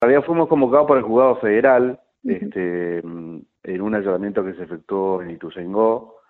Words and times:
realidad 0.00 0.24
fuimos 0.24 0.48
convocados 0.48 0.86
por 0.86 0.98
el 0.98 1.04
juzgado 1.04 1.36
federal 1.36 2.00
este, 2.24 2.98
en 2.98 3.82
un 3.82 3.94
allanamiento 3.94 4.44
que 4.44 4.54
se 4.54 4.64
efectuó 4.64 5.22
en 5.22 5.30
Ituzaingó, 5.30 6.20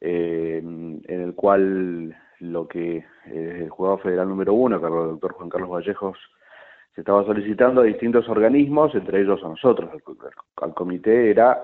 eh, 0.00 0.58
en 0.62 1.02
el 1.20 1.34
cual 1.34 2.16
lo 2.38 2.66
que 2.66 3.04
el 3.26 3.68
juzgado 3.68 3.98
federal 3.98 4.28
número 4.28 4.54
uno, 4.54 4.80
que 4.80 4.86
el 4.86 4.92
doctor 4.92 5.32
Juan 5.32 5.50
Carlos 5.50 5.70
Vallejos, 5.70 6.18
se 6.94 7.02
estaba 7.02 7.24
solicitando 7.24 7.82
a 7.82 7.84
distintos 7.84 8.28
organismos, 8.28 8.94
entre 8.94 9.20
ellos 9.20 9.40
a 9.44 9.48
nosotros, 9.48 9.90
al, 10.56 10.74
comité, 10.74 11.30
era 11.30 11.62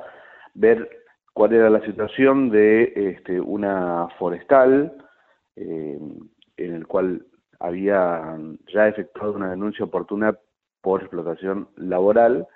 ver 0.54 0.88
cuál 1.32 1.54
era 1.54 1.70
la 1.70 1.80
situación 1.80 2.50
de 2.50 2.93
este, 2.95 3.41
una 3.41 4.09
forestal 4.18 4.96
eh, 5.57 5.98
en 6.57 6.75
el 6.75 6.86
cual 6.86 7.27
había 7.59 8.38
ya 8.73 8.88
efectuado 8.88 9.32
una 9.32 9.50
denuncia 9.50 9.84
oportuna 9.84 10.36
por 10.87 11.03
explotación 11.03 11.68
laboral, 11.75 12.46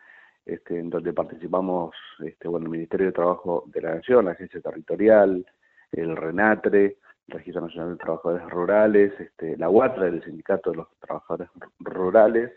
este, 0.46 0.78
en 0.78 0.88
donde 0.88 1.12
participamos 1.12 1.92
este, 2.24 2.46
bueno, 2.46 2.66
el 2.66 2.70
Ministerio 2.70 3.06
de 3.06 3.12
Trabajo 3.12 3.64
de 3.66 3.82
la 3.82 3.96
Nación, 3.96 4.26
la 4.26 4.30
Agencia 4.30 4.60
Territorial, 4.60 5.44
el 5.90 6.16
RENATRE, 6.16 6.84
el 6.84 6.96
Registro 7.26 7.62
Nacional 7.62 7.90
de 7.90 7.96
Trabajadores 7.96 8.48
Rurales, 8.48 9.12
este, 9.18 9.56
la 9.56 9.68
UATRA, 9.68 10.06
el 10.06 10.22
Sindicato 10.22 10.70
de 10.70 10.76
los 10.76 10.86
Trabajadores 11.00 11.48
Rurales, 11.80 12.52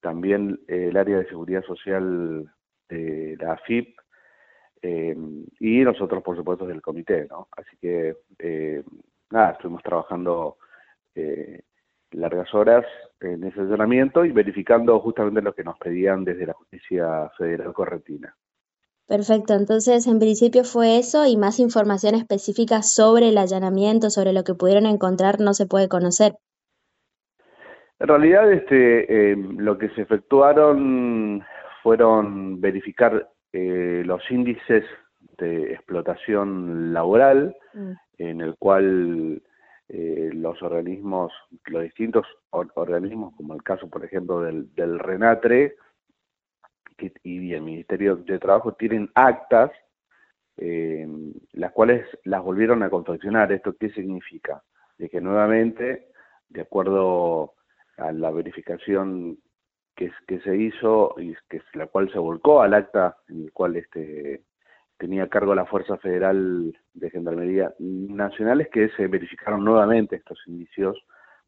también 0.00 0.58
eh, 0.68 0.86
el 0.88 0.96
área 0.96 1.18
de 1.18 1.28
seguridad 1.28 1.62
social 1.64 2.50
de 2.88 3.36
la 3.38 3.52
AFIP, 3.52 3.98
eh, 4.80 5.14
y 5.60 5.80
nosotros, 5.80 6.22
por 6.22 6.34
supuesto, 6.34 6.66
del 6.66 6.80
comité, 6.80 7.26
¿no? 7.28 7.48
Así 7.54 7.76
que, 7.76 8.16
eh, 8.38 8.82
nada, 9.30 9.50
estuvimos 9.50 9.82
trabajando 9.82 10.56
largas 12.10 12.54
horas 12.54 12.86
en 13.20 13.44
ese 13.44 13.60
entrenamiento 13.60 14.24
y 14.24 14.32
verificando 14.32 14.98
justamente 15.00 15.42
lo 15.42 15.54
que 15.54 15.64
nos 15.64 15.78
pedían 15.78 16.24
desde 16.24 16.46
la 16.46 16.52
justicia 16.52 17.30
federal 17.38 17.72
correntina. 17.72 18.34
Perfecto, 19.06 19.54
entonces 19.54 20.06
en 20.06 20.18
principio 20.18 20.64
fue 20.64 20.98
eso 20.98 21.26
y 21.26 21.36
más 21.36 21.60
información 21.60 22.14
específica 22.14 22.82
sobre 22.82 23.28
el 23.28 23.38
allanamiento, 23.38 24.08
sobre 24.08 24.32
lo 24.32 24.44
que 24.44 24.54
pudieron 24.54 24.86
encontrar, 24.86 25.40
no 25.40 25.52
se 25.52 25.66
puede 25.66 25.88
conocer. 25.88 26.36
En 28.00 28.08
realidad, 28.08 28.50
este, 28.50 29.32
eh, 29.32 29.36
lo 29.36 29.78
que 29.78 29.88
se 29.90 30.02
efectuaron 30.02 31.44
fueron 31.82 32.60
verificar 32.60 33.30
eh, 33.52 34.02
los 34.04 34.22
índices 34.30 34.84
de 35.38 35.72
explotación 35.72 36.92
laboral, 36.92 37.56
mm. 37.72 37.92
en 38.18 38.40
el 38.40 38.56
cual 38.56 39.42
eh, 39.88 40.30
los 40.32 40.62
organismos, 40.62 41.32
los 41.66 41.82
distintos 41.82 42.26
organismos, 42.50 43.34
como 43.36 43.54
el 43.54 43.62
caso, 43.62 43.88
por 43.88 44.04
ejemplo, 44.04 44.40
del, 44.40 44.74
del 44.74 44.98
RENATRE 44.98 45.76
y 47.22 47.52
el 47.52 47.62
Ministerio 47.62 48.16
de 48.16 48.38
Trabajo, 48.38 48.74
tienen 48.74 49.10
actas, 49.14 49.70
eh, 50.56 51.06
las 51.52 51.72
cuales 51.72 52.06
las 52.24 52.42
volvieron 52.42 52.82
a 52.82 52.90
confeccionar. 52.90 53.52
¿Esto 53.52 53.76
qué 53.76 53.90
significa? 53.90 54.62
De 54.96 55.08
que 55.10 55.20
nuevamente, 55.20 56.08
de 56.48 56.60
acuerdo 56.60 57.54
a 57.98 58.12
la 58.12 58.30
verificación 58.30 59.38
que, 59.94 60.10
que 60.26 60.40
se 60.40 60.56
hizo 60.56 61.14
y 61.18 61.34
que 61.48 61.60
la 61.74 61.88
cual 61.88 62.10
se 62.10 62.18
volcó 62.18 62.62
al 62.62 62.74
acta 62.74 63.18
en 63.28 63.44
el 63.44 63.52
cual 63.52 63.76
este 63.76 64.44
tenía 64.98 65.24
a 65.24 65.28
cargo 65.28 65.54
la 65.54 65.66
Fuerza 65.66 65.96
Federal 65.98 66.76
de 66.94 67.10
Gendarmería 67.10 67.74
Nacionales 67.78 68.68
que 68.72 68.88
se 68.96 69.06
verificaron 69.06 69.64
nuevamente 69.64 70.16
estos 70.16 70.38
indicios 70.46 70.96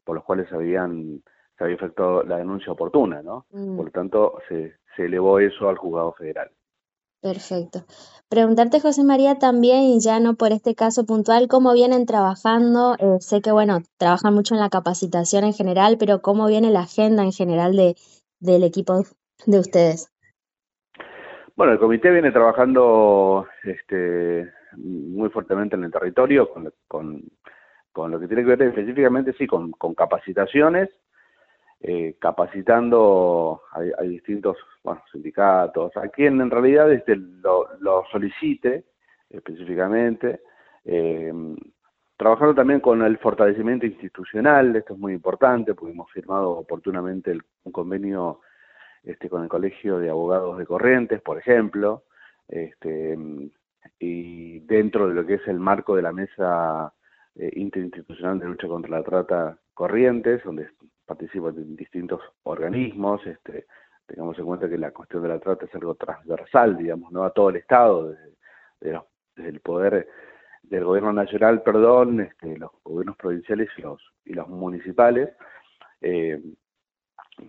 por 0.03 0.15
los 0.15 0.23
cuales 0.23 0.51
habían 0.51 1.21
se 1.57 1.63
había 1.63 1.75
efectuado 1.75 2.23
la 2.23 2.37
denuncia 2.37 2.71
oportuna, 2.71 3.21
¿no? 3.23 3.45
Mm. 3.51 3.75
Por 3.77 3.85
lo 3.85 3.91
tanto, 3.91 4.39
se, 4.47 4.75
se 4.95 5.05
elevó 5.05 5.39
eso 5.39 5.67
al 5.67 5.77
juzgado 5.77 6.13
federal. 6.13 6.51
Perfecto. 7.19 7.83
Preguntarte, 8.29 8.79
José 8.79 9.03
María, 9.03 9.39
también, 9.39 9.83
y 9.83 9.99
ya 9.99 10.19
no 10.19 10.35
por 10.35 10.51
este 10.51 10.75
caso 10.75 11.05
puntual, 11.05 11.47
cómo 11.47 11.73
vienen 11.73 12.05
trabajando. 12.05 12.95
Eh, 12.99 13.17
sé 13.21 13.41
que, 13.41 13.51
bueno, 13.51 13.79
trabajan 13.97 14.35
mucho 14.35 14.53
en 14.53 14.59
la 14.59 14.69
capacitación 14.69 15.43
en 15.43 15.53
general, 15.53 15.97
pero 15.97 16.21
cómo 16.21 16.45
viene 16.47 16.69
la 16.69 16.81
agenda 16.81 17.23
en 17.23 17.31
general 17.31 17.75
de, 17.75 17.95
del 18.39 18.63
equipo 18.63 19.03
de 19.45 19.59
ustedes. 19.59 20.11
Bueno, 21.57 21.73
el 21.73 21.79
comité 21.79 22.11
viene 22.11 22.31
trabajando 22.31 23.47
este, 23.63 24.47
muy 24.73 25.27
fuertemente 25.31 25.75
en 25.75 25.85
el 25.85 25.91
territorio 25.91 26.53
con, 26.53 26.71
con, 26.87 27.23
con 27.91 28.11
lo 28.11 28.19
que 28.19 28.27
tiene 28.27 28.43
que 28.43 28.55
ver 28.55 28.61
específicamente, 28.61 29.33
sí, 29.33 29.47
con, 29.47 29.71
con 29.71 29.95
capacitaciones, 29.95 30.87
eh, 31.79 32.15
capacitando 32.19 33.63
a, 33.71 34.03
distintos 34.03 34.55
bueno, 34.83 35.01
sindicatos, 35.11 35.97
a 35.97 36.09
quien 36.09 36.39
en 36.41 36.51
realidad 36.51 36.91
este, 36.91 37.15
lo, 37.15 37.67
lo 37.79 38.03
solicite 38.11 38.85
específicamente, 39.27 40.41
eh, 40.85 41.33
trabajando 42.17 42.53
también 42.53 42.81
con 42.81 43.01
el 43.01 43.17
fortalecimiento 43.17 43.87
institucional, 43.87 44.75
esto 44.75 44.93
es 44.93 44.99
muy 44.99 45.13
importante, 45.13 45.73
porque 45.73 45.93
hemos 45.93 46.11
firmado 46.11 46.51
oportunamente 46.51 47.35
un 47.63 47.71
convenio 47.71 48.41
este, 49.03 49.29
con 49.29 49.43
el 49.43 49.49
Colegio 49.49 49.99
de 49.99 50.09
Abogados 50.09 50.57
de 50.57 50.65
Corrientes, 50.65 51.21
por 51.21 51.37
ejemplo, 51.37 52.03
este, 52.47 53.17
y 53.99 54.59
dentro 54.61 55.07
de 55.07 55.15
lo 55.15 55.25
que 55.25 55.35
es 55.35 55.47
el 55.47 55.59
marco 55.59 55.95
de 55.95 56.01
la 56.01 56.11
Mesa 56.11 56.93
eh, 57.35 57.51
Interinstitucional 57.55 58.39
de 58.39 58.47
Lucha 58.47 58.67
contra 58.67 58.91
la 58.91 59.03
Trata 59.03 59.57
Corrientes, 59.73 60.43
donde 60.43 60.69
participan 61.05 61.75
distintos 61.75 62.21
organismos, 62.43 63.25
este, 63.25 63.65
tengamos 64.07 64.37
en 64.39 64.45
cuenta 64.45 64.69
que 64.69 64.77
la 64.77 64.91
cuestión 64.91 65.23
de 65.23 65.29
la 65.29 65.39
trata 65.39 65.65
es 65.65 65.75
algo 65.75 65.95
transversal, 65.95 66.77
digamos, 66.77 67.11
no 67.11 67.23
a 67.23 67.31
todo 67.31 67.49
el 67.49 67.57
Estado, 67.57 68.15
desde, 68.79 69.01
el 69.37 69.59
poder 69.59 70.07
del 70.63 70.83
gobierno 70.83 71.13
nacional, 71.13 71.61
perdón, 71.61 72.21
este, 72.21 72.57
los 72.57 72.71
gobiernos 72.83 73.15
provinciales 73.17 73.69
y 73.77 73.81
los, 73.81 74.01
y 74.25 74.33
los 74.33 74.47
municipales. 74.49 75.29
Eh, 76.01 76.41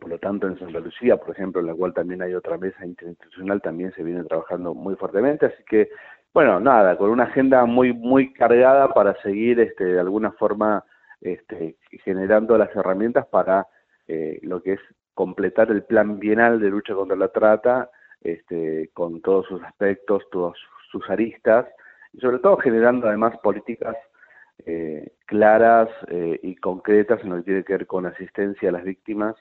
por 0.01 0.11
lo 0.11 0.19
tanto, 0.19 0.47
en 0.47 0.59
Santa 0.59 0.81
Lucía, 0.81 1.17
por 1.17 1.31
ejemplo, 1.31 1.61
en 1.61 1.67
la 1.67 1.75
cual 1.75 1.95
también 1.95 2.21
hay 2.23 2.35
otra 2.35 2.59
mesa 2.59 2.85
interinstitucional, 2.85 3.63
también 3.63 3.93
se 3.93 4.03
viene 4.03 4.23
trabajando 4.25 4.75
muy 4.75 4.95
fuertemente. 4.97 5.47
Así 5.47 5.65
que, 5.65 5.89
bueno, 6.35 6.61
nada, 6.61 6.97
con 6.99 7.11
una 7.11 7.25
agenda 7.25 7.65
muy, 7.65 7.93
muy 7.95 8.33
cargada 8.35 8.93
para 8.93 9.15
seguir 9.23 9.61
este, 9.61 9.85
de 9.85 10.01
alguna 10.01 10.33
forma 10.33 10.85
este, 11.23 11.77
generando 12.05 12.59
las 12.59 12.75
herramientas 12.77 13.27
para 13.27 13.67
eh, 14.07 14.39
lo 14.43 14.63
que 14.63 14.75
es 14.75 14.81
completar 15.15 15.71
el 15.71 15.83
plan 15.85 16.19
bienal 16.19 16.61
de 16.61 16.69
lucha 16.69 16.95
contra 16.95 17.17
la 17.17 17.29
trata, 17.29 17.91
este, 18.21 18.91
con 18.93 19.23
todos 19.23 19.47
sus 19.47 19.63
aspectos, 19.63 20.23
todas 20.31 20.57
sus 20.91 21.09
aristas, 21.09 21.67
y 22.13 22.21
sobre 22.21 22.39
todo 22.39 22.59
generando 22.59 23.09
además 23.09 23.37
políticas 23.43 23.97
eh, 24.67 25.13
claras 25.27 25.89
eh, 26.09 26.39
y 26.43 26.57
concretas 26.57 27.23
en 27.23 27.31
lo 27.31 27.37
que 27.37 27.43
tiene 27.43 27.65
que 27.65 27.73
ver 27.73 27.87
con 27.87 28.07
asistencia 28.07 28.69
a 28.69 28.73
las 28.73 28.85
víctimas 28.85 29.35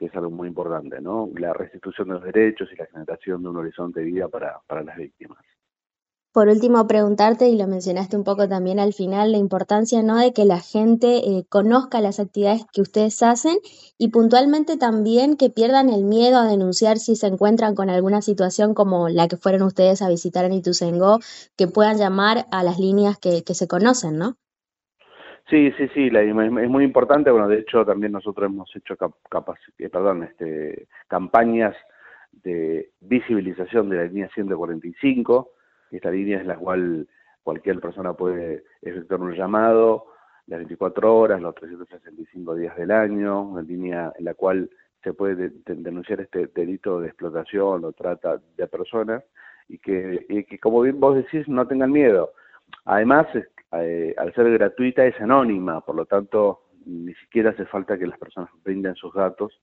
que 0.00 0.06
es 0.06 0.16
algo 0.16 0.30
muy 0.30 0.48
importante, 0.48 0.98
¿no? 0.98 1.28
La 1.36 1.52
restitución 1.52 2.08
de 2.08 2.14
los 2.14 2.24
derechos 2.24 2.70
y 2.72 2.76
la 2.76 2.86
generación 2.86 3.42
de 3.42 3.50
un 3.50 3.56
horizonte 3.58 4.00
de 4.00 4.06
vida 4.06 4.28
para, 4.28 4.58
para 4.66 4.82
las 4.82 4.96
víctimas. 4.96 5.38
Por 6.32 6.48
último, 6.48 6.86
preguntarte, 6.86 7.50
y 7.50 7.58
lo 7.58 7.66
mencionaste 7.66 8.16
un 8.16 8.24
poco 8.24 8.48
también 8.48 8.78
al 8.78 8.94
final, 8.94 9.32
la 9.32 9.36
importancia 9.36 10.02
¿no? 10.02 10.16
de 10.16 10.32
que 10.32 10.46
la 10.46 10.58
gente 10.58 11.18
eh, 11.18 11.44
conozca 11.50 12.00
las 12.00 12.18
actividades 12.18 12.64
que 12.72 12.80
ustedes 12.80 13.22
hacen 13.22 13.58
y 13.98 14.08
puntualmente 14.08 14.78
también 14.78 15.36
que 15.36 15.50
pierdan 15.50 15.90
el 15.90 16.04
miedo 16.04 16.38
a 16.38 16.46
denunciar 16.46 16.98
si 16.98 17.14
se 17.14 17.26
encuentran 17.26 17.74
con 17.74 17.90
alguna 17.90 18.22
situación 18.22 18.72
como 18.72 19.10
la 19.10 19.28
que 19.28 19.36
fueron 19.36 19.62
ustedes 19.62 20.00
a 20.00 20.08
visitar 20.08 20.46
en 20.46 20.54
Ituzaingó, 20.54 21.18
que 21.56 21.66
puedan 21.66 21.98
llamar 21.98 22.46
a 22.52 22.62
las 22.62 22.78
líneas 22.78 23.18
que, 23.18 23.44
que 23.44 23.54
se 23.54 23.68
conocen, 23.68 24.16
¿no? 24.16 24.36
Sí, 25.50 25.72
sí, 25.76 25.88
sí, 25.88 26.10
es 26.14 26.70
muy 26.70 26.84
importante. 26.84 27.30
Bueno, 27.30 27.48
de 27.48 27.58
hecho 27.58 27.84
también 27.84 28.12
nosotros 28.12 28.46
hemos 28.46 28.70
hecho 28.76 28.94
eh, 28.94 29.88
perdón, 29.88 30.22
este, 30.22 30.86
campañas 31.08 31.74
de 32.44 32.92
visibilización 33.00 33.88
de 33.88 33.96
la 33.96 34.04
línea 34.04 34.30
145. 34.32 35.50
Esta 35.90 36.10
línea 36.12 36.38
es 36.38 36.46
la 36.46 36.56
cual 36.56 37.08
cualquier 37.42 37.80
persona 37.80 38.12
puede 38.12 38.62
efectuar 38.80 39.20
un 39.22 39.34
llamado 39.34 40.06
las 40.46 40.58
24 40.58 41.16
horas, 41.16 41.40
los 41.40 41.54
365 41.56 42.54
días 42.54 42.76
del 42.76 42.92
año, 42.92 43.42
una 43.42 43.62
línea 43.62 44.12
en 44.18 44.24
la 44.24 44.34
cual 44.34 44.70
se 45.02 45.14
puede 45.14 45.50
denunciar 45.66 46.20
este 46.20 46.46
delito 46.48 47.00
de 47.00 47.08
explotación 47.08 47.84
o 47.84 47.92
trata 47.92 48.40
de 48.56 48.66
personas 48.68 49.24
y 49.68 49.78
que, 49.78 50.26
y 50.28 50.44
que, 50.44 50.58
como 50.58 50.82
bien 50.82 51.00
vos 51.00 51.16
decís, 51.16 51.48
no 51.48 51.66
tengan 51.66 51.90
miedo. 51.90 52.32
Además, 52.84 53.26
eh, 53.72 54.14
al 54.16 54.34
ser 54.34 54.50
gratuita 54.50 55.04
es 55.04 55.20
anónima, 55.20 55.80
por 55.80 55.94
lo 55.94 56.06
tanto 56.06 56.62
ni 56.86 57.14
siquiera 57.14 57.50
hace 57.50 57.66
falta 57.66 57.98
que 57.98 58.06
las 58.06 58.18
personas 58.18 58.50
brinden 58.64 58.94
sus 58.94 59.14
datos 59.14 59.60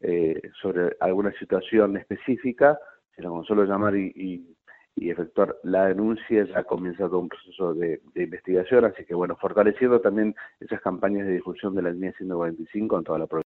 eh, 0.00 0.40
sobre 0.60 0.96
alguna 1.00 1.32
situación 1.38 1.96
específica, 1.96 2.78
sino 3.14 3.30
con 3.30 3.44
solo 3.44 3.64
llamar 3.64 3.96
y, 3.96 4.50
efectuar 4.96 5.56
la 5.64 5.88
denuncia 5.88 6.44
ya 6.44 6.64
comienza 6.64 7.06
todo 7.08 7.18
un 7.20 7.28
proceso 7.28 7.74
de, 7.74 8.00
investigación, 8.14 8.86
así 8.86 9.04
que 9.04 9.14
bueno, 9.14 9.36
fortaleciendo 9.36 10.00
también 10.00 10.34
esas 10.60 10.80
campañas 10.80 11.26
de 11.26 11.34
difusión 11.34 11.74
de 11.74 11.82
la 11.82 11.90
línea 11.90 12.12
145 12.12 12.98
en 12.98 13.04
toda 13.04 13.18
la 13.18 13.26
provincia. 13.26 13.42